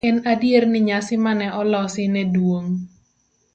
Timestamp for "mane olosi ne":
1.25-2.23